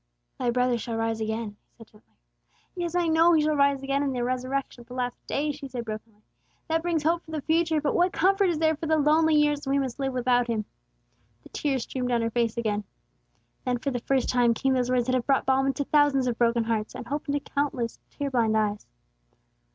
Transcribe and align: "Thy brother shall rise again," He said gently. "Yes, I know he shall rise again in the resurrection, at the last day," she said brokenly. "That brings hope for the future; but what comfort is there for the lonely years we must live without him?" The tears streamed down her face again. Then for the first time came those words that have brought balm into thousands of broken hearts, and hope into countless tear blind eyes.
"Thy 0.39 0.49
brother 0.49 0.79
shall 0.79 0.95
rise 0.95 1.21
again," 1.21 1.57
He 1.77 1.83
said 1.85 2.01
gently. 2.01 2.15
"Yes, 2.75 2.95
I 2.95 3.07
know 3.07 3.33
he 3.33 3.43
shall 3.43 3.55
rise 3.55 3.83
again 3.83 4.01
in 4.01 4.13
the 4.13 4.23
resurrection, 4.23 4.81
at 4.81 4.87
the 4.87 4.95
last 4.95 5.15
day," 5.27 5.51
she 5.51 5.67
said 5.67 5.85
brokenly. 5.85 6.23
"That 6.67 6.81
brings 6.81 7.03
hope 7.03 7.23
for 7.23 7.29
the 7.29 7.41
future; 7.43 7.79
but 7.79 7.93
what 7.93 8.11
comfort 8.11 8.49
is 8.49 8.57
there 8.57 8.75
for 8.75 8.87
the 8.87 8.97
lonely 8.97 9.35
years 9.35 9.67
we 9.67 9.77
must 9.77 9.99
live 9.99 10.11
without 10.13 10.47
him?" 10.47 10.65
The 11.43 11.49
tears 11.49 11.83
streamed 11.83 12.09
down 12.09 12.23
her 12.23 12.31
face 12.31 12.57
again. 12.57 12.83
Then 13.63 13.77
for 13.77 13.91
the 13.91 13.99
first 13.99 14.27
time 14.27 14.55
came 14.55 14.73
those 14.73 14.89
words 14.89 15.05
that 15.05 15.13
have 15.13 15.27
brought 15.27 15.45
balm 15.45 15.67
into 15.67 15.83
thousands 15.83 16.25
of 16.25 16.35
broken 16.39 16.63
hearts, 16.63 16.95
and 16.95 17.05
hope 17.05 17.27
into 17.27 17.39
countless 17.39 17.99
tear 18.09 18.31
blind 18.31 18.57
eyes. 18.57 18.87